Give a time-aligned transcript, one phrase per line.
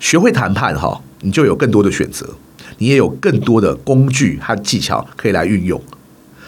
[0.00, 2.24] 学会谈判哈，你就有更多的选择，
[2.78, 5.80] 你也有更多的工具和技巧可以来运用。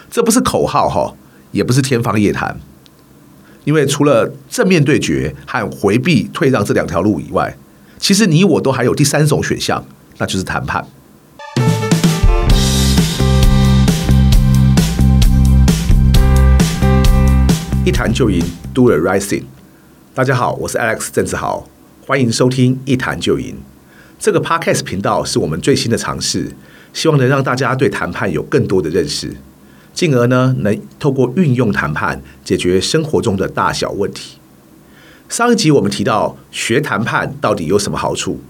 [0.08, 1.12] 这不是口号哈，
[1.50, 2.56] 也不是天方夜谭。
[3.64, 7.56] 因为除了正面对决和回避退让这两条路以外，
[7.98, 9.84] 其实你我都还有第三种选项，
[10.18, 10.86] 那就是谈判。
[17.84, 19.42] 一谈就赢，Do the right thing。
[20.14, 21.66] 大家好，我是 Alex 郑志豪，
[22.10, 23.54] 欢迎收听一谈就赢。
[24.18, 26.50] 这个 Podcast 频道是我们最新的尝试，
[26.92, 29.32] 希望能让大家对谈判有更多的认识，
[29.94, 34.38] 进而呢能透过运用谈判解决生活中的大小问题。
[35.28, 38.40] 上一集我们提到学谈判到底有什么好处，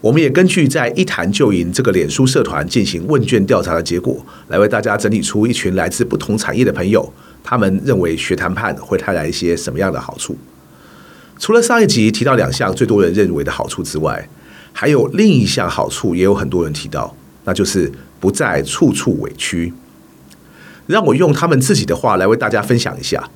[0.00, 7.12] 我们也根据在一谈就赢这个脸书社团进行问卷调查的结果，来为大家整理出一群来自不同产业的朋友。
[7.44, 10.36] 他们认为学谈判会带来一些什么样的好处？
[11.38, 14.28] 除了上一集提到两项最多人认为的好处之外，
[14.72, 19.72] 还有另一项好处也有很多人提到，那就是不再处处委屈。
[20.86, 23.30] 让我用他们自己的话来为大家分享一下。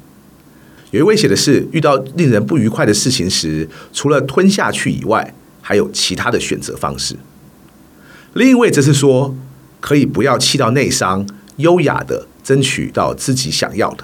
[0.91, 7.17] 有一位写的是，遇到令人不愉快的事情时，除了吞下去以外，还有其他的选择方式。
[8.35, 9.35] 另一位则是说，
[9.81, 12.27] 可以不要气到内伤，优雅的。
[12.43, 14.03] 争取到自己想要的。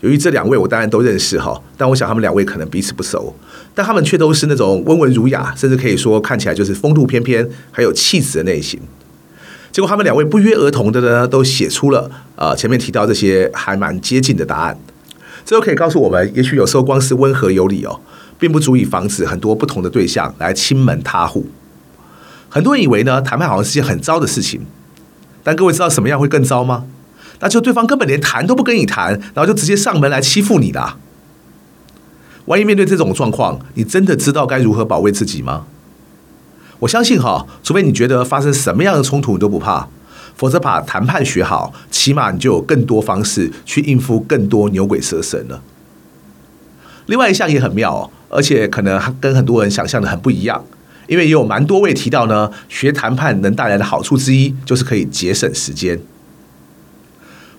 [0.00, 3.34] 由于这两位我当然都认识哈，但我想他们两位可能彼此不熟，
[3.74, 8.80] 但他们却都是那种温文儒雅，甚至可以说看起来就是风度翩翩，还有气质的类型。
[9.72, 14.78] 结果他们两位不约而同的呢，都写出了呃前面提到这些还蛮接近的答案。
[15.44, 18.00] 这都可以告诉我们，也许有时候光是温和有礼哦，
[18.38, 21.46] 并不足以防止很多不同的对象来亲门踏户。
[22.48, 24.62] 很多人以为呢，谈判好像是件很糟的事情，
[25.42, 26.86] 但各位知道什么样会更糟吗？
[27.40, 30.96] 那就对方根本连谈都不跟你谈，然后就直接上门来欺负你啦。
[32.46, 35.66] 万一面对这种状况，你真的知道该如何保卫自己吗？
[36.80, 39.88] 我相信哈，除非你觉得发生什么样的冲突你都不怕，
[40.36, 45.60] 否则把谈判学好，起码你就有更多方式去应付更多牛鬼蛇神了。
[47.06, 50.64] 另外一项也很妙，而且可能跟很多人想象的很不一样，
[51.06, 56.00] 因为也有蛮多位提到呢，学谈判能带来的好处之一就是可以节省时间。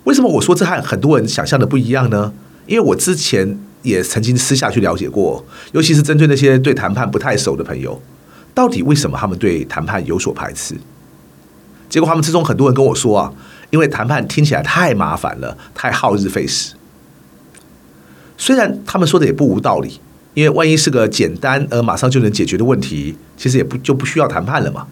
[0.10, 2.34] 为什么我说这和很多人想象的不一样呢？
[2.66, 8.02] 因为我之前也曾经私下去了解过，尤其是针对那些对谈判不太熟的朋友，
[8.56, 10.74] 到底为什么他们对谈判有所排斥？
[11.88, 13.32] 结果他们之中很多人跟我说啊，
[13.70, 16.74] 因为谈判听起来太麻烦了，太耗日费时。
[18.36, 20.02] 虽然他们说的也不无道理，
[20.34, 24.88] 因为万一是个简单而马上就能解决的问题，其实也不就不需要谈判了嘛。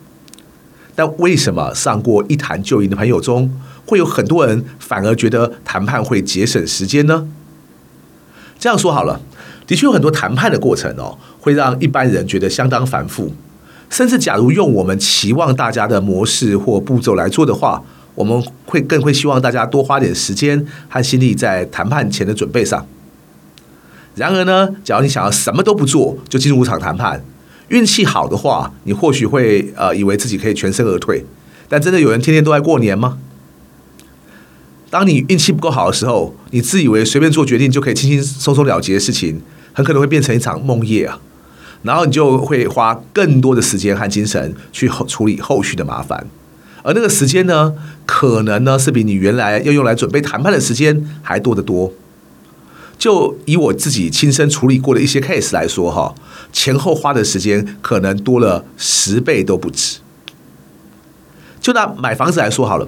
[0.98, 3.54] 但为什么上过一谈就赢的朋友中，
[3.86, 7.28] 会有很多人反而觉得谈判会节省时间呢？
[8.58, 9.22] 这样说好了，
[9.68, 13.32] 的确有很多谈判的过程哦，会让一般人觉得相当繁复。
[13.92, 17.84] 甚至假如用我们期望大家的模式或步骤来做的话，
[18.16, 22.84] 我们会更会希望大家多花点时间和心力在谈判前的准备上。
[24.16, 27.24] 然而呢，假如你想要什么都不做就进入一场谈判，
[27.70, 31.26] 运气好的话，你或许会呃以为自己可以全身而退，
[31.68, 33.18] 但真的有人天天都在过年吗？
[34.90, 39.42] 当你运气不够好的时候，你自以为随便做决定就可以轻轻松松了结的事情，
[39.74, 41.20] 很可能会变成一场梦夜啊！
[41.84, 46.26] 然后你就会花更多的时间和精神去处理后续的麻烦，
[46.84, 47.74] 而那个时间呢，
[48.06, 51.92] 可能呢是比你原来要用来准备谈判的时间还多得多。
[52.98, 56.16] 就以我自己亲身处理过的一些 case 来说，哈，
[56.52, 60.00] 前后花的时间可能多了十倍都不止。
[61.62, 62.88] 就拿买房子来说好了，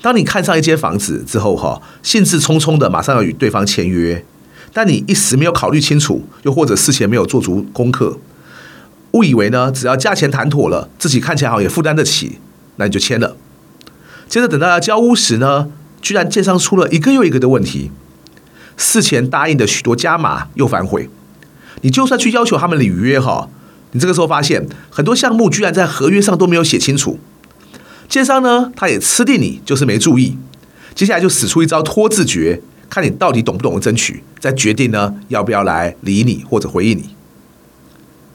[0.00, 4.24] 当你看上一间房子之后，哈，兴致冲冲的马上要与对方签约，
[4.72, 8.18] 但你一时没有考虑清楚，又或者事前没有做足功课，
[9.12, 12.38] 误以为呢，只要价钱谈妥了，自己看起来好像也负担得起，
[12.76, 13.36] 那你就签了。
[14.28, 15.68] 接着等到要交屋时呢，
[16.00, 17.90] 居然建商出了一个又一个的问题。
[18.80, 21.10] 事前答应的许多加码又反悔，
[21.82, 23.46] 你就算去要求他们履约哈，
[23.92, 27.18] 你这个时候发现很多项目居然在合约上都没有写清楚，
[28.08, 30.38] 建商呢他也吃定你就是没注意，
[30.94, 37.10] 接下来就使出一招拖字诀，看你到底懂不懂得争取，再决定呢要不要来理你或者回应你。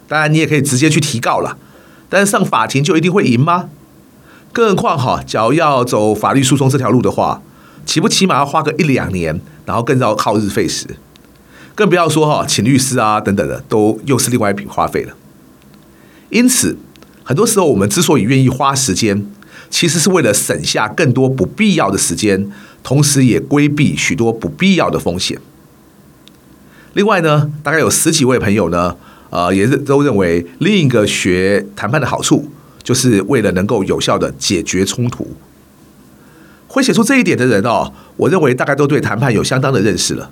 [0.08, 1.58] 当然你也可以直接去提告了，
[2.08, 3.70] 但是上法庭就一定会赢吗？
[4.54, 7.42] 更何况哈，假如要走法律诉讼这条路的话。
[7.86, 10.88] 起不起码要花个一两年，然后更要耗日费时，
[11.76, 15.14] 更不要说哈，请律师啊等等的，都又是另外一笔花费了。
[16.30, 16.78] 因此，
[17.24, 19.26] 很多时候我们之所以愿意花时间，
[19.70, 22.52] 其实是为了省下更多不必要的时间，
[22.84, 25.40] 同时也规避许多不必要的风险。
[26.94, 28.96] 另外呢，大概有十几位朋友呢，
[29.30, 32.50] 呃，也是都认为另一个学谈判的好处，
[32.82, 35.36] 就是为了能够有效的解决冲突。
[36.76, 40.30] 会写出这一点的人哦，我认为大概都对谈判有相当的认识了。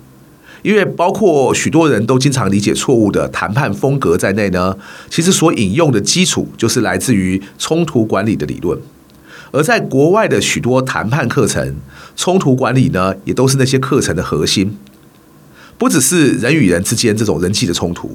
[0.60, 4.76] 因为包括许多人都经常理解错误的谈判风格在内呢，
[5.08, 8.78] 其实所引用的基础就是来自于冲突管理的理论。
[9.52, 11.76] 而在国外的许多谈判课程，
[12.14, 14.76] 冲突管理呢，也都是那些课程的核心。
[15.78, 18.14] 不只是人与人之间这种人际的冲突，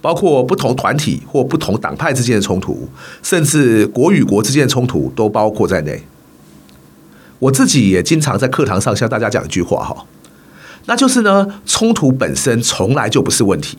[0.00, 2.88] 包括不同团体或不同党派之间的冲突，
[3.22, 6.02] 甚至国与国之间的冲突都包括在内。
[7.40, 10.06] 我自己也经常在课堂上向大家讲一句话哈。
[10.86, 13.76] 那就是呢，冲突本身从来就不是问题，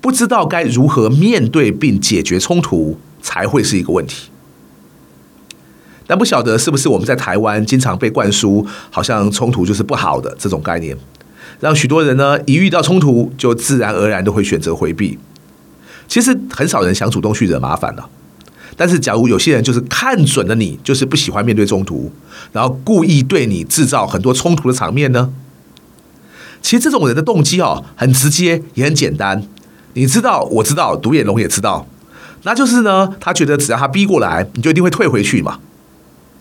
[0.00, 4.30] 不知道该如何面对并解决冲突才会是一个问题。
[6.06, 10.96] 但不晓得是不是我们在台湾经常被灌输，好像冲突就是不好的这种概念，
[11.60, 15.18] 让许多人呢一遇到冲突就自然而然的会选择回避。
[16.06, 18.02] 其实很少人想主动去惹麻烦的，
[18.78, 22.12] 但是假如有些人就是看准了你，就是不喜欢面对冲突，
[22.52, 25.32] 然后故意对你制造很多冲突的场面呢？
[26.62, 29.42] 其实这种人的动机哦，很直接也很简单，
[29.94, 31.88] 你知道，我知道，独眼龙也知道，
[32.44, 35.58] 那就是呢，他觉得只要他逼过来，你就一定会退回去嘛。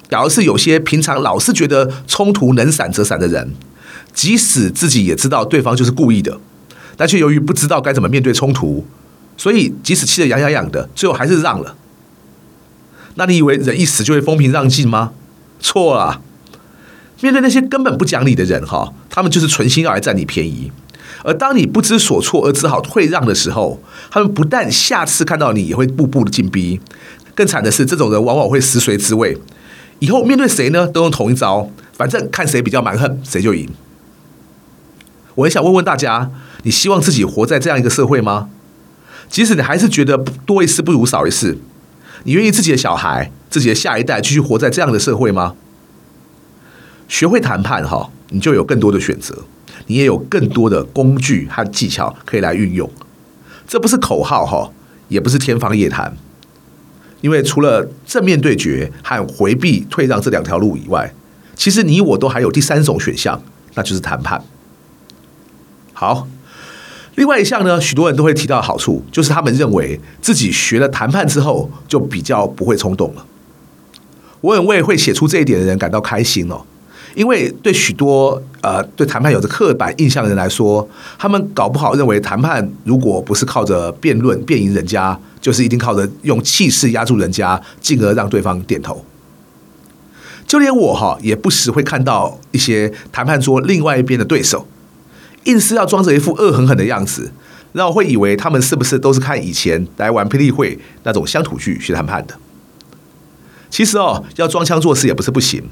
[0.07, 3.51] 假如是有些平常老是觉得冲突能闪则闪的人，
[4.13, 6.39] 即使自己也知道对方就是故意的，
[6.95, 8.85] 但却由于不知道该怎么面对冲突，
[9.35, 11.75] 所以即使气得痒痒痒的，最后还是让了。
[13.17, 15.11] 那你以为人一死就会风平浪静吗？
[15.59, 16.21] 错了。
[17.21, 20.71] 面对那些根本不讲理的人，哈，他们就是存心要来占你便宜。
[21.23, 23.81] 而当你不知所措而只好退让的时候，
[24.11, 26.79] 他们不但下次看到你也会步步的进逼。
[27.33, 29.35] 更惨的是，这种人往往会食髓知味，
[29.97, 33.67] 以后面对谁呢，都用同一招，反正看谁比较蛮横，谁就赢。
[35.33, 36.29] 我很想问问大家，
[36.63, 38.49] 你希望自己活在这样一个社会吗？
[39.27, 41.57] 即使你还是觉得多一事不如少一事，
[42.23, 45.55] 你愿意自己的小孩、自己的下一代继续活在这样的社会吗？
[47.07, 49.43] 学会谈判哈，你就有更多的选择，
[49.85, 52.89] 你也有更多的工具和技巧可以来运用。
[53.67, 54.71] 这不是口号哈，
[55.07, 56.15] 也不是天方夜谭。
[57.21, 61.13] 因为除了正面对决和回避退让这两条路以外，
[61.55, 63.41] 其实你我都还有第三种选项，
[63.73, 64.43] 那就是谈判。
[65.93, 66.27] 好，
[67.17, 73.25] 另外一项呢，许多人都会提到的好处，就是他们认为自己学了谈判之后，就比较不会冲动了。
[74.39, 76.61] 我很为会写出这一点的人感到开心哦。
[77.15, 80.87] 因为对许多呃对谈判有着刻板印象的人来说，
[81.17, 89.03] 他们搞不好认为谈判如果不是靠着辩论辩赢人家，就是一定靠着用气势压住人家，进而让对方点头。
[90.45, 94.67] 就连我哈也不时会看到一些谈判桌另外一边的对手，
[95.47, 97.31] 硬是要装着一副恶狠狠的样子，
[97.73, 102.35] 让我会以为他们是不是都是看以前来玩霹雳会那种乡土剧学谈判的。
[103.69, 105.63] 其实哦，要装腔作势也不是不行。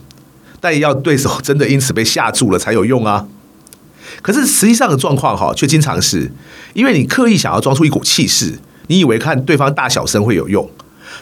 [0.62, 3.27] 但也要对手真的因此被吓住了才有用啊！
[4.24, 6.31] 可是实际上的状况哈，却经常是
[6.74, 8.57] 因为你刻意想要装出一股气势，
[8.88, 10.68] 你以为看对方大小声会有用，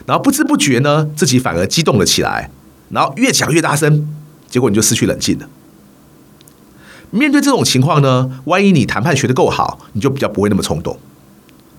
[0.06, 2.52] 然后不知不觉呢，自己反而激动了起来，
[2.92, 4.08] 然后越讲越大声，
[4.48, 5.50] 结果你就失去冷静了。
[7.14, 11.00] 面对这种情况呢，万一你谈判学得够好，你就比较不会那么冲动。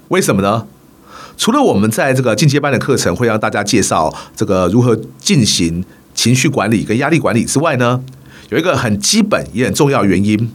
[0.09, 0.67] 为什么呢？
[1.37, 5.85] 除了我们在这个进阶班的课程会让大家介绍这个如何进行。
[6.17, 8.01] 情绪管理跟压力管理之外呢，
[8.49, 10.49] 有一个很基本也很重要原因，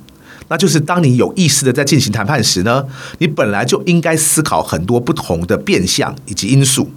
[0.47, 2.85] 那就是当你有意识的在进行谈判时呢，
[3.17, 6.89] 你本来就应该思考很多不同的变相以及因素。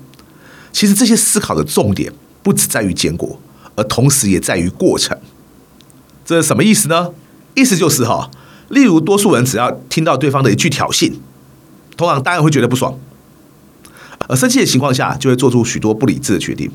[0.71, 2.13] 其实这些思考的重点
[2.45, 3.37] 不只在于结果，
[3.75, 5.19] 而同时也在于过程。
[6.25, 7.09] 这是什么意思呢？
[7.55, 8.31] 意思就是哈，
[8.69, 11.13] 例如多数人只要听到对方的一句挑衅，
[11.97, 12.99] 通常当然会觉得不爽，
[14.29, 16.71] 而生气的情况下就会做出许多不理智的决定。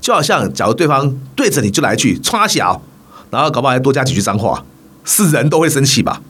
[0.00, 2.82] 就好像，假如对方对着你就来一句“冲三小”，
[3.30, 4.64] 然后搞不好还多加几句脏话，
[5.02, 6.20] 是人都会生气吧？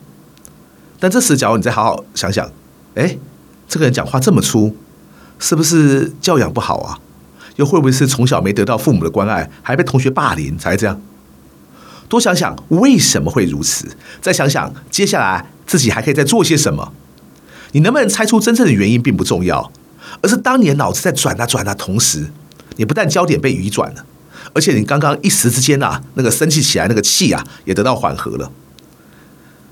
[0.97, 2.49] 但这时，假如你再好好想想，
[2.95, 3.17] 哎，
[3.67, 4.75] 这个人讲话这么粗，
[5.37, 6.99] 是不是教养不好啊？
[7.57, 11.01] 又会不会是从小没得到父母的关爱，还被同学霸凌才这样？
[12.07, 13.87] 多想想为什么会如此，
[14.21, 16.93] 再想想接下来自己还可以再做些什么。
[17.71, 19.71] 你能不能猜出真正的原因并不重要，
[20.21, 22.31] 而是当你脑子在转啊转啊同时。
[22.77, 24.05] 你不但焦点被移转了，
[24.53, 28.51] 而且你刚刚一时之间呐，那个生气起来那个气啊，也得到缓和了。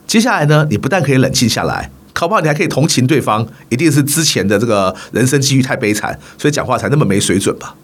[0.08, 7.76] 接下来呢，你不但可以冷静下来，搞不好你还可以同情对方，一定是之前的这个人生际遇太悲惨，所以讲话才那么没水准吧。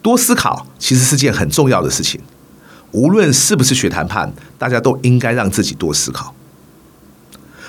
[0.00, 2.18] 多思考其实是件很重要的事情，
[2.96, 6.34] 无论是不是学谈判，大家都应该让自己多思考。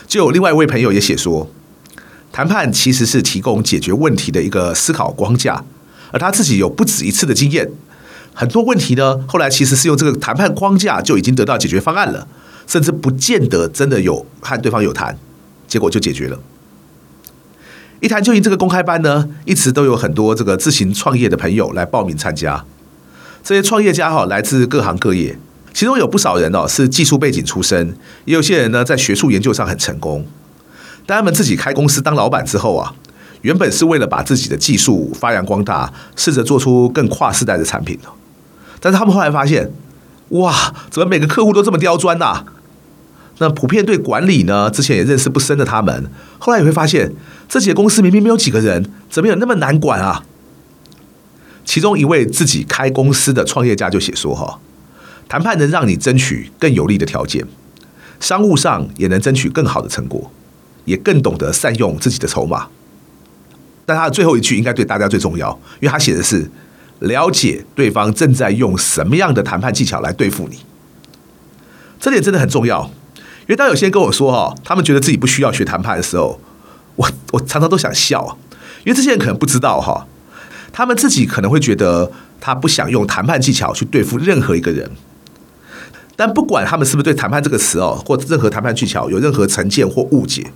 [0.08, 1.52] 就有另外一位朋友也写说，
[2.32, 5.66] 谈判其实是提供解决问题的一个思考框架，
[6.12, 7.70] 而他自己有不止一次的经验，
[8.34, 12.26] 很多问题呢，后来其实是用这个谈判框架就已经得到解决方案了，
[12.66, 15.18] 甚至不见得真的有和对方有谈，
[15.68, 16.40] 结果就解决了。
[18.00, 22.64] 一谈就赢这个公开班呢，一直都有很多这个自行创业的朋友来报名参加。
[23.44, 25.38] 这些创业家哈，来自各行各业，
[25.74, 30.26] 其中有不少人哦是技术背景出身，也有些人呢在学术研究上很成功。
[31.06, 32.94] 当他们自己开公司当老板之后啊，
[33.42, 37.98] 原本是为了把自己的技术发扬光大，试着做出更跨世代的产品。
[38.80, 39.72] 但是他们后来发现，
[40.30, 42.44] 哇，怎么每个客户都这么刁钻呐？
[43.40, 47.14] 那普遍对管理呢，之前也认识不深的他们，后来也会发现，
[47.48, 50.24] 自己的公司明明没有几个人，怎么有那么难管啊？
[51.68, 54.58] 其中一位自己开公司的创业家就写说：“哈，
[55.28, 57.46] 谈判能让你争取更有利的条件，
[58.22, 60.32] 商务上也能争取更好的成果，
[60.86, 62.70] 也更懂得善用自己的筹码。”
[63.86, 66.50] 但他的最后一句应该对大家最重要，因为他写的是
[67.00, 70.60] 了解对方正在用什么样的谈判技巧来对付你，
[72.00, 72.90] 这点真的很重要。
[73.42, 76.40] 因为当有些人跟我说哈，他们觉得自己不需要学谈判的时候，
[76.96, 78.38] 我我常常都想笑，
[78.86, 80.08] 因为这些人可能不知道哈，
[80.78, 84.88] 他们自己可能会觉得他不想用谈判技巧去对付任何一个人，
[86.16, 90.52] 但不管他们是不是对谈判这个词哦，或任何谈判技巧有任何成见或误解，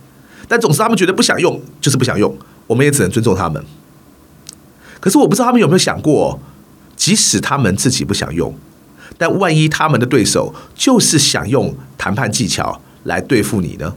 [0.46, 2.38] 但总是他们觉得不想用，就是不想用，
[2.68, 3.64] 我们也只能尊重他们。
[5.00, 6.38] 可是我不知道他们有没有想过，
[6.94, 8.54] 即使他们自己不想用。
[9.18, 13.96] 但万一他们的对手就是想用谈判技巧来对付你呢？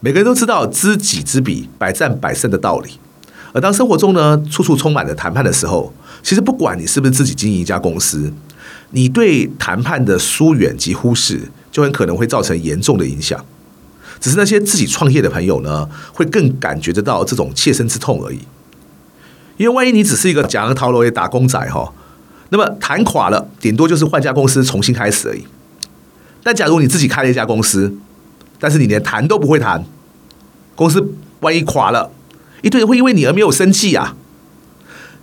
[0.00, 2.98] 每个人都知道知己知彼，百战百胜的道理。
[3.56, 5.90] 而当生活中呢，处处充满了谈判的时候，
[6.22, 8.30] 其实不管你是不是自己经营一家公司，
[8.90, 11.40] 你对谈判的疏远及忽视，
[11.72, 13.42] 就很可能会造成严重的影响。
[14.20, 18.40] 只是那些自己创业的朋友呢，会更感觉得到这种切身之痛而已。
[19.56, 21.90] 因为万一你只是一个讲头路的打工仔哈。
[22.50, 25.46] 那么谈垮了，顶多就是换家公司重新开始而已。
[26.42, 27.96] 但假如你自己开了一家公司，
[28.60, 29.82] 但是你连谈都不会谈，
[30.74, 32.10] 公司万一垮了，
[32.62, 34.16] 一堆人会因为你而没有生气啊。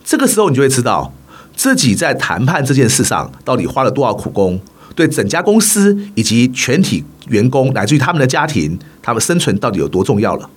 [0.04, 1.14] 这个时候你就会知道，
[1.56, 4.60] 自己在谈判这件事上到底花了多少苦功，
[4.96, 10.50] 对整家公司以及全体员工乃至于他们的家庭，他们生存到底有多重要了。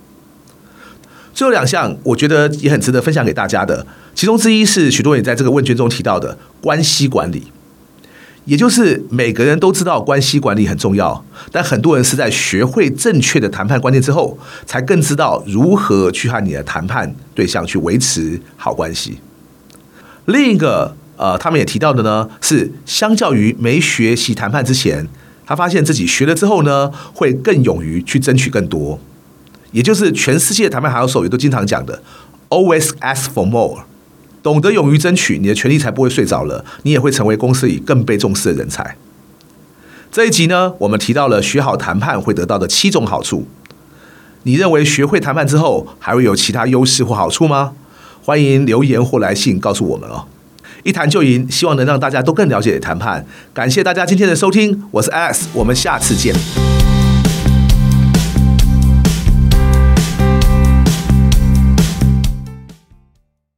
[1.32, 3.86] 最后两项，我觉得也很值得分享给大家的。
[4.14, 7.52] 其中之一是许多人在这个问卷中提到的关系管理，
[8.46, 19.18] 也就是每个人都知道关系管理很重要，但很多人是在学会正确的谈判观念之后，才更知道如何去和你的谈判对象去维持好关系。
[20.26, 25.08] 另一个，呃，他们也提到的呢，是相较于没学习谈判之前，
[25.44, 28.98] 他发现自己学了之后呢，会更勇于去争取更多。
[29.72, 32.00] 也就是全世界谈判好手也都经常讲的
[32.48, 33.84] ，always ask for more，
[34.46, 38.96] 懂得勇于争取，你的权利才不会睡着了，你也会成为公司里更被重视的人才。
[40.12, 43.48] 这一集呢，我们提到了学好谈判会得到的七种好处。
[44.44, 47.72] 你认为学会谈判之后还会有其他优势或好处吗？
[48.22, 50.26] 欢迎留言或来信告诉我们哦。
[50.84, 53.26] 一谈就赢，希望能让大家都更了解谈判。
[53.52, 56.32] 感谢大家今天的收听，我是 Alex，我们下次见。